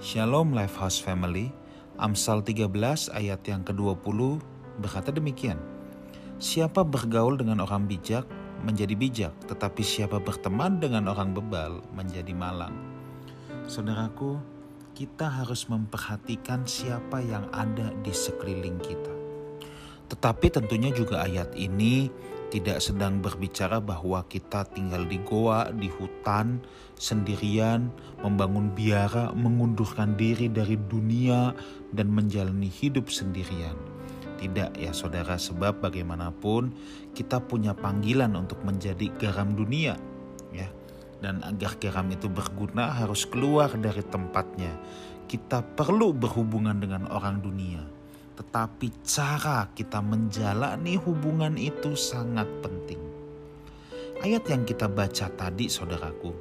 Shalom 0.00 0.56
Lifehouse 0.56 0.96
Family, 0.96 1.52
Amsal 2.00 2.40
13 2.40 2.72
ayat 3.12 3.44
yang 3.44 3.60
ke-20 3.60 4.40
berkata 4.80 5.12
demikian. 5.12 5.60
Siapa 6.40 6.88
bergaul 6.88 7.36
dengan 7.36 7.60
orang 7.60 7.84
bijak 7.84 8.24
menjadi 8.64 8.96
bijak, 8.96 9.34
tetapi 9.44 9.84
siapa 9.84 10.16
berteman 10.16 10.80
dengan 10.80 11.04
orang 11.04 11.36
bebal 11.36 11.84
menjadi 11.92 12.32
malang. 12.32 12.72
Saudaraku, 13.68 14.40
kita 14.96 15.28
harus 15.28 15.68
memperhatikan 15.68 16.64
siapa 16.64 17.20
yang 17.20 17.52
ada 17.52 17.92
di 18.00 18.16
sekeliling 18.16 18.80
kita. 18.80 19.12
Tetapi 20.16 20.48
tentunya 20.48 20.96
juga 20.96 21.28
ayat 21.28 21.52
ini 21.60 22.08
tidak 22.50 22.82
sedang 22.82 23.22
berbicara 23.22 23.78
bahwa 23.78 24.26
kita 24.26 24.66
tinggal 24.74 25.06
di 25.06 25.22
goa, 25.22 25.70
di 25.70 25.86
hutan, 25.86 26.58
sendirian, 26.98 27.94
membangun 28.20 28.74
biara, 28.74 29.30
mengundurkan 29.30 30.18
diri 30.18 30.50
dari 30.50 30.74
dunia, 30.74 31.54
dan 31.94 32.10
menjalani 32.10 32.66
hidup 32.66 33.06
sendirian. 33.08 33.78
Tidak 34.42 34.74
ya 34.76 34.90
saudara, 34.90 35.38
sebab 35.38 35.78
bagaimanapun 35.78 36.74
kita 37.14 37.38
punya 37.38 37.70
panggilan 37.70 38.34
untuk 38.34 38.60
menjadi 38.66 39.08
garam 39.16 39.54
dunia. 39.54 39.94
ya. 40.50 40.66
Dan 41.20 41.44
agar 41.44 41.76
garam 41.78 42.08
itu 42.10 42.26
berguna 42.32 42.96
harus 42.96 43.28
keluar 43.28 43.70
dari 43.76 44.00
tempatnya. 44.02 44.72
Kita 45.28 45.62
perlu 45.62 46.10
berhubungan 46.16 46.80
dengan 46.80 47.06
orang 47.12 47.44
dunia 47.44 47.99
tetapi 48.40 49.04
cara 49.04 49.68
kita 49.76 50.00
menjalani 50.00 50.96
hubungan 50.96 51.60
itu 51.60 51.92
sangat 51.92 52.48
penting. 52.64 52.96
Ayat 54.24 54.48
yang 54.48 54.64
kita 54.64 54.88
baca 54.88 55.28
tadi, 55.28 55.68
saudaraku, 55.68 56.32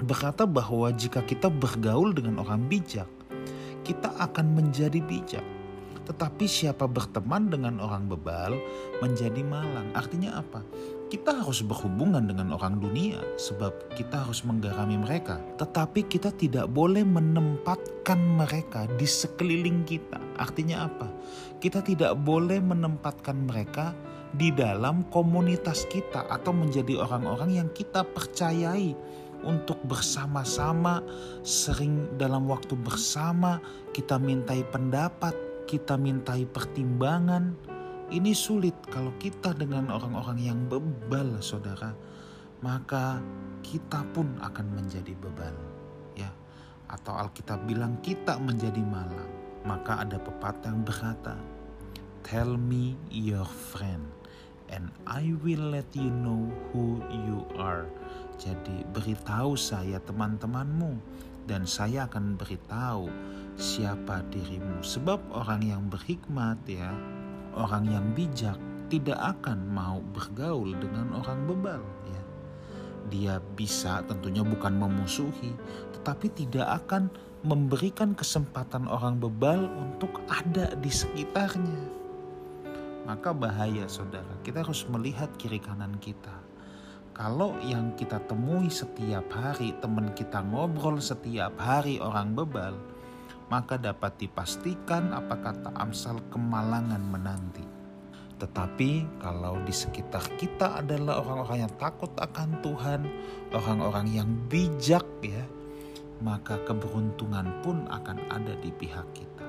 berkata 0.00 0.48
bahwa 0.48 0.88
jika 0.88 1.20
kita 1.20 1.52
bergaul 1.52 2.16
dengan 2.16 2.40
orang 2.40 2.64
bijak, 2.64 3.12
kita 3.84 4.08
akan 4.24 4.56
menjadi 4.56 5.04
bijak. 5.04 5.44
Tetapi 6.08 6.48
siapa 6.48 6.88
berteman 6.88 7.52
dengan 7.52 7.76
orang 7.84 8.08
bebal 8.08 8.56
menjadi 9.04 9.44
malang. 9.44 9.92
Artinya 9.92 10.40
apa? 10.40 10.64
Kita 11.12 11.44
harus 11.44 11.60
berhubungan 11.60 12.24
dengan 12.24 12.56
orang 12.56 12.80
dunia 12.80 13.20
sebab 13.36 13.92
kita 13.92 14.24
harus 14.24 14.48
menggarami 14.48 14.96
mereka. 14.96 15.36
Tetapi 15.60 16.08
kita 16.08 16.32
tidak 16.32 16.72
boleh 16.72 17.04
menempatkan 17.04 18.16
mereka 18.16 18.88
di 18.96 19.04
sekeliling 19.04 19.84
kita. 19.84 20.16
Artinya 20.40 20.88
apa? 20.88 21.12
Kita 21.60 21.84
tidak 21.84 22.16
boleh 22.16 22.64
menempatkan 22.64 23.44
mereka 23.44 23.92
di 24.32 24.56
dalam 24.56 25.04
komunitas 25.12 25.84
kita 25.92 26.24
atau 26.32 26.56
menjadi 26.56 27.04
orang-orang 27.04 27.60
yang 27.60 27.68
kita 27.76 28.08
percayai 28.08 28.96
untuk 29.44 29.84
bersama-sama 29.84 31.04
sering 31.44 32.08
dalam 32.16 32.48
waktu 32.48 32.72
bersama 32.72 33.60
kita 33.92 34.16
mintai 34.16 34.64
pendapat 34.64 35.36
kita 35.72 35.96
mintai 35.96 36.44
pertimbangan, 36.44 37.56
ini 38.12 38.36
sulit 38.36 38.76
kalau 38.92 39.16
kita 39.16 39.56
dengan 39.56 39.88
orang-orang 39.88 40.38
yang 40.38 40.60
bebal, 40.68 41.40
saudara. 41.40 41.96
Maka 42.60 43.18
kita 43.64 44.04
pun 44.12 44.38
akan 44.38 44.66
menjadi 44.76 45.16
bebal, 45.16 45.56
ya. 46.14 46.28
Atau 46.92 47.16
Alkitab 47.16 47.64
bilang 47.64 47.98
kita 48.04 48.36
menjadi 48.36 48.84
malang. 48.84 49.32
Maka 49.64 50.04
ada 50.04 50.20
pepatah 50.20 50.70
yang 50.70 50.84
berkata, 50.84 51.40
Tell 52.22 52.54
me 52.54 52.94
your 53.10 53.48
friend, 53.48 54.06
and 54.70 54.92
I 55.08 55.34
will 55.42 55.74
let 55.74 55.90
you 55.96 56.12
know 56.12 56.52
who 56.70 57.02
you 57.10 57.48
are. 57.58 57.88
Jadi 58.38 58.86
beritahu 58.94 59.58
saya 59.58 59.98
teman-temanmu, 60.04 61.00
dan 61.50 61.66
saya 61.66 62.06
akan 62.06 62.38
beritahu 62.38 63.10
siapa 63.58 64.22
dirimu. 64.30 64.84
Sebab 64.86 65.34
orang 65.34 65.66
yang 65.66 65.82
berhikmat 65.90 66.62
ya, 66.66 66.94
orang 67.56 67.88
yang 67.88 68.06
bijak 68.16 68.56
tidak 68.92 69.16
akan 69.16 69.64
mau 69.72 70.04
bergaul 70.12 70.76
dengan 70.76 71.16
orang 71.16 71.48
bebal 71.48 71.82
ya. 72.12 72.22
Dia 73.08 73.34
bisa 73.56 74.04
tentunya 74.04 74.44
bukan 74.44 74.76
memusuhi, 74.76 75.56
tetapi 75.96 76.28
tidak 76.32 76.84
akan 76.84 77.08
memberikan 77.42 78.14
kesempatan 78.14 78.86
orang 78.86 79.18
bebal 79.18 79.66
untuk 79.80 80.22
ada 80.30 80.76
di 80.78 80.92
sekitarnya. 80.92 81.82
Maka 83.02 83.34
bahaya 83.34 83.90
saudara, 83.90 84.38
kita 84.46 84.62
harus 84.62 84.86
melihat 84.86 85.26
kiri 85.34 85.58
kanan 85.58 85.98
kita. 85.98 86.38
Kalau 87.12 87.58
yang 87.66 87.92
kita 87.98 88.22
temui 88.24 88.70
setiap 88.70 89.26
hari, 89.34 89.74
teman 89.82 90.14
kita 90.14 90.40
ngobrol 90.40 91.02
setiap 91.02 91.52
hari 91.58 91.98
orang 91.98 92.32
bebal, 92.32 92.78
maka 93.52 93.76
dapat 93.76 94.16
dipastikan 94.16 95.12
apa 95.12 95.36
kata 95.36 95.76
Amsal 95.76 96.16
kemalangan 96.32 97.04
menanti. 97.04 97.60
Tetapi 98.40 99.20
kalau 99.20 99.60
di 99.68 99.76
sekitar 99.76 100.24
kita 100.40 100.80
adalah 100.80 101.20
orang-orang 101.20 101.68
yang 101.68 101.74
takut 101.76 102.08
akan 102.16 102.64
Tuhan, 102.64 103.04
orang-orang 103.52 104.08
yang 104.08 104.28
bijak 104.48 105.04
ya, 105.20 105.44
maka 106.24 106.64
keberuntungan 106.64 107.60
pun 107.60 107.84
akan 107.92 108.24
ada 108.32 108.56
di 108.56 108.72
pihak 108.72 109.04
kita. 109.12 109.46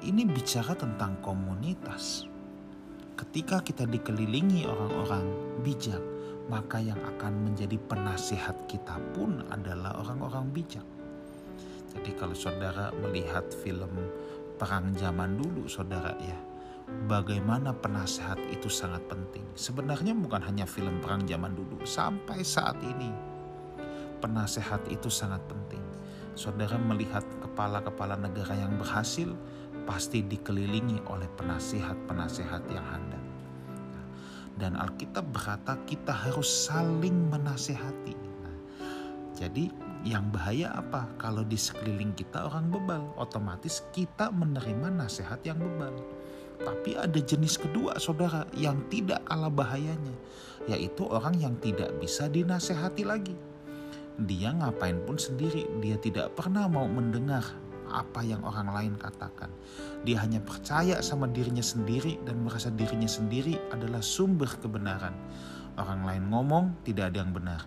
Ini 0.00 0.24
bicara 0.24 0.72
tentang 0.72 1.20
komunitas. 1.20 2.24
Ketika 3.12 3.60
kita 3.60 3.84
dikelilingi 3.84 4.64
orang-orang 4.64 5.26
bijak, 5.60 6.00
maka 6.48 6.80
yang 6.80 6.98
akan 7.04 7.44
menjadi 7.44 7.76
penasihat 7.92 8.56
kita 8.64 8.96
pun 9.12 9.44
adalah 9.52 10.00
orang-orang 10.00 10.48
bijak. 10.48 10.95
Jadi 11.96 12.12
kalau 12.12 12.36
saudara 12.36 12.92
melihat 13.00 13.48
film 13.64 13.96
perang 14.60 14.92
zaman 14.96 15.40
dulu 15.40 15.64
saudara 15.64 16.12
ya, 16.20 16.36
bagaimana 17.08 17.72
penasehat 17.72 18.36
itu 18.52 18.68
sangat 18.68 19.00
penting. 19.08 19.44
Sebenarnya 19.56 20.12
bukan 20.12 20.44
hanya 20.44 20.68
film 20.68 21.00
perang 21.00 21.24
zaman 21.24 21.56
dulu, 21.56 21.80
sampai 21.88 22.44
saat 22.44 22.76
ini 22.84 23.10
penasehat 24.20 24.84
itu 24.92 25.08
sangat 25.08 25.40
penting. 25.48 25.82
Saudara 26.36 26.76
melihat 26.76 27.24
kepala-kepala 27.40 28.20
negara 28.20 28.52
yang 28.52 28.76
berhasil 28.76 29.32
pasti 29.88 30.20
dikelilingi 30.20 31.00
oleh 31.08 31.28
penasihat-penasihat 31.40 32.62
yang 32.68 32.84
handal. 32.84 33.24
Dan 34.56 34.72
Alkitab 34.76 35.32
berkata 35.32 35.76
kita 35.84 36.12
harus 36.12 36.48
saling 36.48 37.28
menasehati. 37.28 38.16
Nah, 38.16 38.56
jadi 39.36 39.68
yang 40.06 40.30
bahaya 40.30 40.70
apa? 40.70 41.10
Kalau 41.18 41.42
di 41.42 41.58
sekeliling 41.58 42.14
kita 42.14 42.46
orang 42.46 42.70
bebal, 42.70 43.10
otomatis 43.18 43.82
kita 43.90 44.30
menerima 44.30 44.94
nasihat 44.94 45.42
yang 45.42 45.58
bebal. 45.58 45.90
Tapi 46.62 46.94
ada 46.94 47.18
jenis 47.18 47.58
kedua 47.58 47.98
saudara 47.98 48.46
yang 48.54 48.86
tidak 48.86 49.26
kalah 49.26 49.50
bahayanya, 49.50 50.14
yaitu 50.70 51.04
orang 51.10 51.34
yang 51.42 51.58
tidak 51.58 51.90
bisa 51.98 52.30
dinasehati 52.30 53.02
lagi. 53.02 53.34
Dia 54.16 54.54
ngapain 54.54 55.02
pun 55.04 55.20
sendiri, 55.20 55.68
dia 55.82 56.00
tidak 56.00 56.32
pernah 56.38 56.64
mau 56.70 56.88
mendengar 56.88 57.44
apa 57.90 58.22
yang 58.24 58.40
orang 58.46 58.72
lain 58.72 58.94
katakan. 58.96 59.52
Dia 60.06 60.22
hanya 60.22 60.40
percaya 60.40 61.02
sama 61.02 61.28
dirinya 61.28 61.62
sendiri 61.62 62.16
dan 62.24 62.40
merasa 62.46 62.72
dirinya 62.72 63.10
sendiri 63.10 63.58
adalah 63.74 64.00
sumber 64.00 64.48
kebenaran. 64.62 65.12
Orang 65.76 66.08
lain 66.08 66.32
ngomong, 66.32 66.64
tidak 66.88 67.12
ada 67.12 67.20
yang 67.20 67.36
benar. 67.36 67.60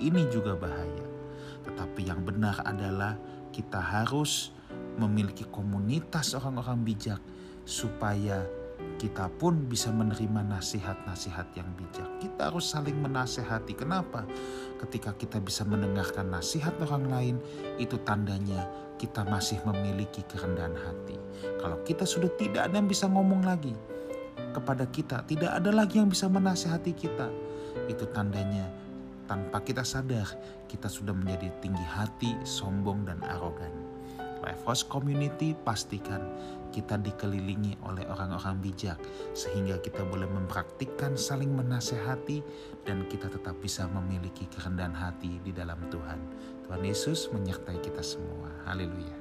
Ini 0.00 0.32
juga 0.32 0.56
bahaya. 0.56 1.19
Tetapi 1.66 2.00
yang 2.08 2.24
benar 2.24 2.62
adalah 2.64 3.16
kita 3.50 3.78
harus 3.78 4.54
memiliki 4.96 5.48
komunitas 5.48 6.36
orang-orang 6.36 6.84
bijak 6.86 7.20
supaya 7.64 8.44
kita 9.00 9.28
pun 9.40 9.64
bisa 9.68 9.88
menerima 9.92 10.44
nasihat-nasihat 10.44 11.52
yang 11.56 11.68
bijak. 11.76 12.08
Kita 12.20 12.52
harus 12.52 12.68
saling 12.68 12.96
menasehati. 13.00 13.72
Kenapa? 13.76 14.24
Ketika 14.76 15.16
kita 15.16 15.40
bisa 15.40 15.64
mendengarkan 15.64 16.32
nasihat 16.32 16.76
orang 16.84 17.08
lain, 17.08 17.36
itu 17.80 17.96
tandanya 18.04 18.68
kita 19.00 19.24
masih 19.24 19.60
memiliki 19.64 20.20
kerendahan 20.28 20.76
hati. 20.76 21.16
Kalau 21.60 21.80
kita 21.84 22.04
sudah 22.04 22.28
tidak 22.36 22.68
ada 22.68 22.76
yang 22.80 22.88
bisa 22.88 23.08
ngomong 23.08 23.44
lagi 23.44 23.72
kepada 24.52 24.84
kita, 24.88 25.24
tidak 25.24 25.52
ada 25.56 25.70
lagi 25.72 26.00
yang 26.00 26.08
bisa 26.12 26.28
menasehati 26.28 26.92
kita, 26.92 27.28
itu 27.88 28.04
tandanya 28.12 28.68
tanpa 29.30 29.62
kita 29.62 29.86
sadar, 29.86 30.26
kita 30.66 30.90
sudah 30.90 31.14
menjadi 31.14 31.54
tinggi 31.62 31.86
hati, 31.86 32.34
sombong, 32.42 33.06
dan 33.06 33.22
arogan. 33.30 33.70
House 34.64 34.82
Community 34.82 35.52
pastikan 35.52 36.24
kita 36.72 36.96
dikelilingi 36.96 37.76
oleh 37.84 38.08
orang-orang 38.08 38.56
bijak 38.62 38.96
sehingga 39.36 39.76
kita 39.84 40.00
boleh 40.06 40.26
mempraktikkan 40.30 41.18
saling 41.18 41.52
menasehati 41.52 42.40
dan 42.88 43.04
kita 43.10 43.28
tetap 43.28 43.58
bisa 43.60 43.84
memiliki 43.90 44.48
kerendahan 44.48 44.96
hati 44.96 45.42
di 45.44 45.52
dalam 45.52 45.78
Tuhan. 45.92 46.18
Tuhan 46.64 46.82
Yesus 46.86 47.28
menyertai 47.34 47.84
kita 47.84 48.00
semua. 48.00 48.48
Haleluya. 48.64 49.19